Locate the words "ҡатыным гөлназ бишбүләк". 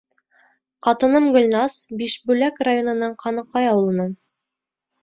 0.87-2.59